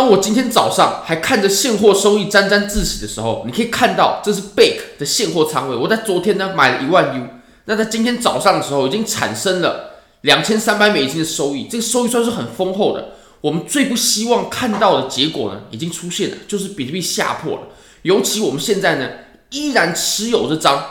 [0.00, 5.76] 当我今天早上还看着现货收益沾沾自喜的时候，你可以看到这是 Bake 的现货仓位。
[5.76, 7.26] 我在昨天呢买了一万 U，
[7.66, 9.90] 那在今天早上的时候已经产生了
[10.22, 13.10] 两千三百美金的收益，这个收益算是很丰厚的。
[13.42, 17.62] 我们最不希望看到的结果呢，已经出现了，就是比特币下破了。
[18.00, 19.06] 尤其我们现在呢，
[19.50, 20.82] 依然持有这张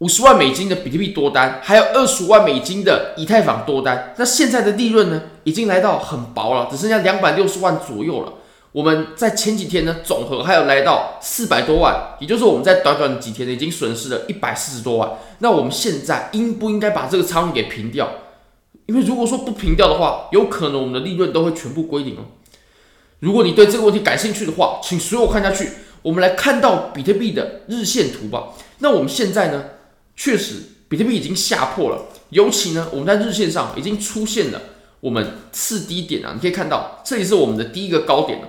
[0.00, 4.14] 五十万美金的比特币多单，还有二十五万美金的以太坊多单。
[4.16, 8.32] 那现在的利润呢，已经来到很薄了，只剩下两百六十万左右了。
[8.72, 15.10] 我们在前几天呢，总和还有来到四百多万，也就是我们在短短几天呢，已经损失了一百四十多万。
[15.40, 18.08] 那我们现在应不应该把这个仓位给平掉？
[18.86, 22.24] 因为如果说不平掉的话，有可能我们的利润都会全部归零哦。
[23.18, 25.68] 如果你对这个问题感兴趣的话，请随我看下去。
[26.00, 28.44] 我们来看到比特币的日线图吧。
[28.78, 29.64] 那我们现在呢，
[30.22, 30.56] 确实
[30.86, 34.60] 比特币已经下破了，尤其呢，我们在日线上已经出现了
[35.00, 36.32] 我们次低点啊。
[36.34, 38.48] 你可以看到，这里是我们的第一个高点了。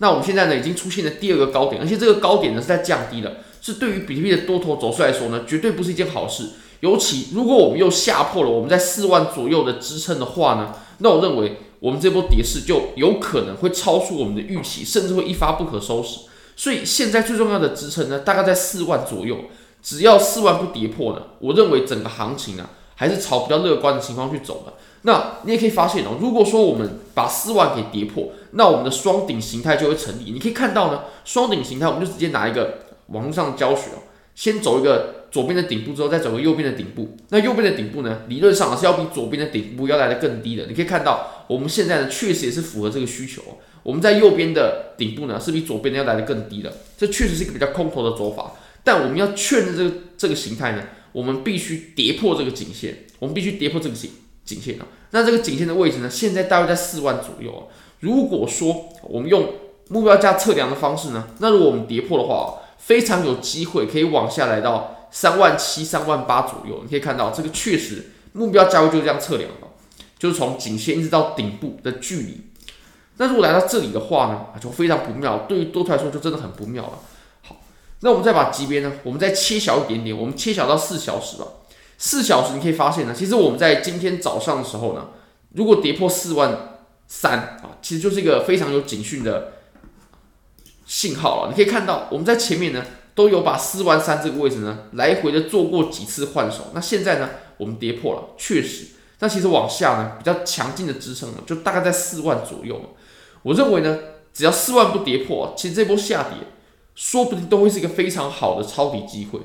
[0.00, 6.50] 那我们现在呢，已经出现了第二个高点，而且这个高点呢是在降低了，是对于比特币的多头走势来说呢，绝对不是一件好事。
[6.80, 16.18] 尤其如果我们又下破了我们在四万左右的支撑的话呢，那我认为我们这波跌势就有可能会超出我们的预期，甚至会一发不可收拾。
[16.54, 19.38] 所以现在最重要的支撑呢，大概在四万左右。
[19.82, 24.74] 只要四万不跌破呢，我认为整个行情呢还是朝比较乐观的情况去走的。
[25.02, 30.32] 那你也可以发现哦，如果说我们把四万给跌破，那我们的双顶形态就会成立。
[30.32, 34.02] 你可以看到呢，双顶形态我们就直接拿一个网络上教学哦，
[34.34, 37.16] 先走一个左边的顶部之后，再走个右边的顶部。
[37.28, 40.66] 那右边的顶部呢，理论上是要比左边的顶部要来得更低的。
[40.66, 43.40] 你可以看到，我们现在呢确实也是符合这个需求。
[43.84, 48.52] 我们在右边的顶部呢，是比左边的要来得更低的，这确实是一个比较空头的走法。
[48.88, 54.10] 但我们要确认这个这个形态呢，我们必须跌破这个颈线，我们必须跌破这个颈
[54.46, 54.86] 颈线啊。
[55.10, 57.68] 那这个颈线的位置呢，现在大约在四万左右啊。
[58.00, 59.52] 如果说我们用
[59.88, 66.80] 目标价测量的方式呢，那如果我们跌破的话，非常有机会可以往下来到三万七、三万八左右。
[66.82, 69.66] 你可以看到，这个确实目标价位就是这样测量的，
[70.18, 72.40] 就是从颈线一直到顶部的距离。
[73.18, 75.44] 那如果来到这里的话呢，就非常不妙。
[75.46, 76.98] 对于多头来说，就真的很不妙了。
[78.00, 81.46] 那我们再把级别呢，我们再切小一点点，我们切小到四小时吧。
[81.98, 85.08] 四小时你可以发现呢，其实我们在今天早上的时候呢，
[85.54, 86.78] 如果跌破四万
[87.08, 89.54] 三啊，其实就是一个非常有警讯的
[90.86, 91.48] 信号了。
[91.50, 92.84] 你可以看到，我们在前面呢
[93.16, 96.70] 都有把四万三这个位置呢来回的做过几次换手。
[96.74, 98.86] 那现在呢，我们跌破了，确实。
[99.18, 102.80] 那其实往下呢，比较强劲的支撑呢，就大概在四万左右。
[103.42, 103.98] 我认为呢，
[104.32, 106.38] 只要四万不跌破，其实这波下跌
[106.98, 109.38] 说不定都会是一个非常好的抄底机会。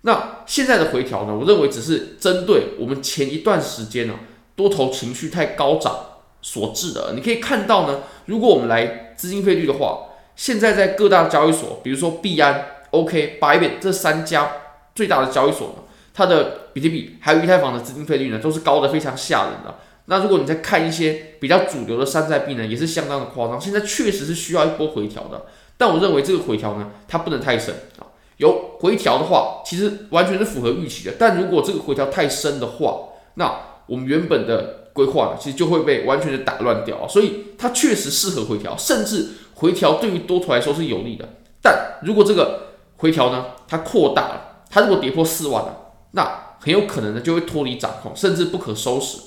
[0.00, 4.14] 那现在的回调呢，我认为只是针对我们前一段时间呢
[4.56, 5.94] 多头情绪太高涨
[6.42, 7.12] 所致的。
[7.14, 14.50] 你可以看到呢，如果我们来资金费率的话，现在在各大交易所，比如说币安、OK、Bybit 这三家
[14.92, 15.74] 最大的交易所呢，
[16.12, 19.76] 它的比特币还有以太坊的资金费率呢，都是高的非常吓人的。
[20.06, 23.60] 那如果你再看一些比较主流的山寨币呢，也是相当的夸张。
[23.60, 25.44] 现在确实是需要一波回调的，
[25.80, 28.04] 但我认为这个回调呢，它不能太深啊。
[28.36, 31.14] 有回调的话，其实完全是符合预期的。
[31.18, 32.98] 但如果这个回调太深的话，
[33.36, 33.50] 那
[33.86, 37.08] 我们原本的规划呢，其实就会被完全的打乱掉啊。
[37.08, 41.26] 所以它确实适合回调，甚至回调对于多头来说是有利的。
[41.62, 49.18] 但如果这个回调呢，它扩大了，它如果跌破四万了，那很有可能呢就会脱离掌控，甚至不可收拾。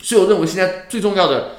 [0.00, 1.52] 所以我认为现在最重要的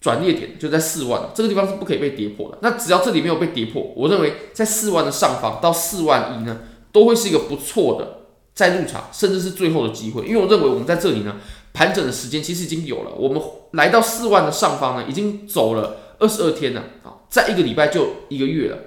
[0.00, 2.58] 转捩点就在四万，这个地方是不可以被跌破的。
[2.62, 8.20] 那只要这里没有被跌破，我认为在四万的上方到四万一呢，都会是一个不错的
[8.54, 10.24] 再入场，甚至是最后的机会。
[10.26, 11.36] 因为我认为我们在这里呢，
[11.74, 13.10] 盘整的时间其实已经有了。
[13.14, 13.40] 我们
[13.72, 18.78] 来到四万的上方呢，已经走了二十二天了啊，在一个礼拜就一个月了。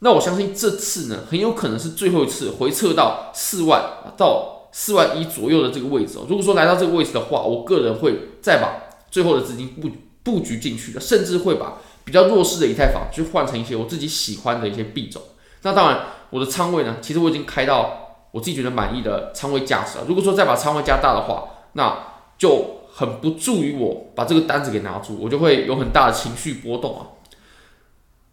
[0.00, 3.82] 那我相信这次呢，很有可能是最后一次回撤到四万
[4.16, 4.56] 到。
[4.72, 9.88] 四万一左右的这个位置，如果说来到这个位置的话，我个人会再把最后的资金布
[10.30, 15.20] 布局进去的，甚至会把比较弱势的以太坊去换成一些我自己喜欢的一些币种。
[15.62, 20.04] 那当然，我的仓位呢，其实我已经开到我自己觉得满意的仓位价值了。
[20.06, 21.98] 如果说再把仓位加大的话，那
[22.38, 27.18] 就很不助于我把这个单子给拿住，我就会有很大的情绪波动啊。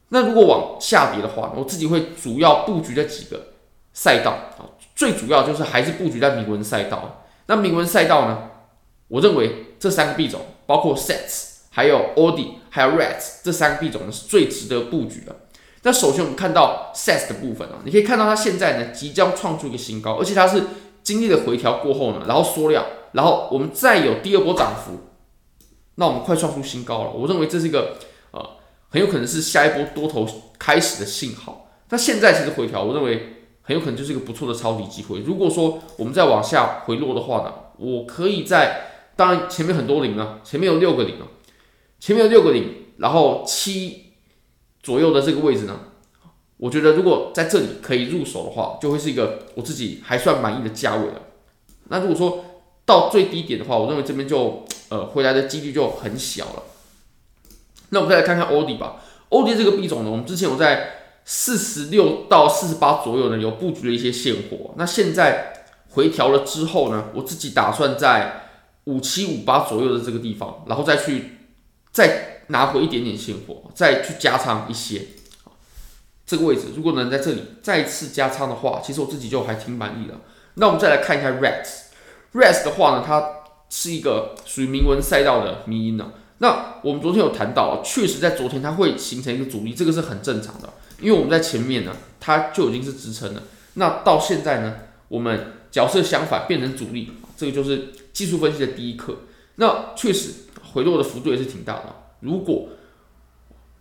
[0.09, 3.47] 那如果往下跌的话，我自己会主要布局在几个
[3.91, 4.69] 赛道啊。
[4.95, 7.25] 最主要就是还是布局在铭文赛道。
[7.47, 8.49] 那铭文赛道呢？
[9.09, 11.46] 我认为这三个币种，包括 Sats、
[11.77, 15.35] 还有 Audi、还有 Rats 这三个币种呢，是最值得布局的。
[15.83, 20.63] 那首先我们看到 Sats 的部分啊，你可以看到它现在呢即将创出一个新高，而且它是
[21.03, 25.01] 经历了回调过后呢，然后缩量，然后我们再有第二波涨幅，
[25.93, 27.11] 那我们快创出新高了。
[27.11, 27.95] 我认为这是一个
[28.31, 28.43] 呃
[28.89, 30.27] 很有可能是下一波多头
[30.57, 31.69] 开始的信号。
[31.89, 35.19] 那现在其实回调，我认为很有可能就是一个不错的抄底机会。
[35.19, 41.27] 如果说我们再往下回落的话呢，我可以在当然前面很多零啊，前面有六个零啊，
[41.99, 44.13] 前面有六个零，然后七
[44.81, 45.79] 左右的这个位置呢，
[46.57, 51.21] 我觉得如果在这里可以入手的话，就会是一个我自己还算满意的价位了。
[51.89, 52.45] 那如果说
[52.85, 56.63] 到最低点的话，我认为这边就呃回来的几率就很小了。
[57.89, 59.01] 那我们再来看看欧迪吧。
[59.29, 60.93] 欧迪这个币种呢，我们之前有在
[61.25, 64.73] 四十六到四十八左右呢有布局了一些现货。
[64.77, 65.53] 那现在
[65.89, 68.49] 回调了之后呢，我自己打算在
[68.85, 71.31] 五七五八左右的这个地方，然后再去
[71.97, 75.01] 再拿回一点点现货，再去加仓一些。
[76.27, 80.13] 这个位置如果能在这里再次加仓的话，其实我自己就还挺满意的。
[80.53, 83.27] 那我们再来看一下 REX，REX 的话呢，它
[83.71, 86.11] 是一个属于铭文赛道的迷因呢。
[86.37, 90.69] 那我们昨天有谈到，确实在昨天它会形成一个阻力，这个是很正常的，
[91.01, 93.41] 因为我们在前面呢，它就已经是支撑了。
[93.73, 94.75] 那到现在呢，
[95.07, 99.17] 我们角色相反变成阻力，这个就是技术分析的第一课。
[99.55, 100.31] 那确实
[100.77, 101.95] 回落的幅度也是挺大的。
[102.19, 102.69] 如果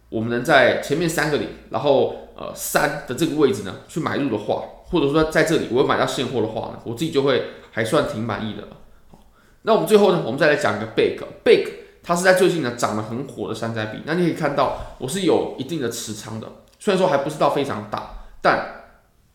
[0.09, 8.67] 我们能在前面三个点，然后呃三的这个位置呢去买入的话，或者说在这里我买到现货的话呢，我自己就会还算挺满意的。
[9.11, 9.19] 好，
[9.63, 11.69] 那我们最后呢，我们再来讲一个 Big，Big
[12.03, 13.99] 它是在最近呢涨得很火的山寨币。
[14.07, 18.11] 那你可以看到我是有一定的持仓的，虽然说还不是到非常大，
[18.41, 18.85] 但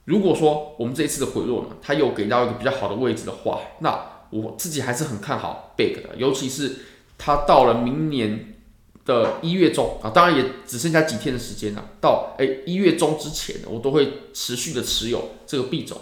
[0.06, 6.78] 如果说我们这一次的回落呢，它有给到一个比较好的位置的话，那我自己还是很看好 Big 的，尤其是
[7.24, 8.56] 它到了明年
[9.06, 11.86] 的一月中啊，当然也只剩下几天的时间了。
[12.02, 15.96] 到哎一月中之前，我都会持续的持有这个币种。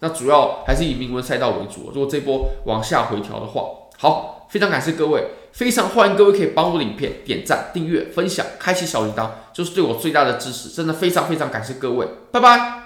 [0.00, 1.92] 那主要还是以铭文赛道为主。
[1.94, 3.62] 如果这波往下回调的话，
[3.98, 10.68] 好，非常感谢各位，非常欢迎各位可以帮我影片点赞、订阅、分享、开启小铃铛，就是对我最大的支持。
[10.70, 12.83] 真的非常非常感谢各位，拜拜。